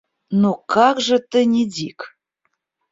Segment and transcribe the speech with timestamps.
[0.45, 2.11] Ну как же ты не дик?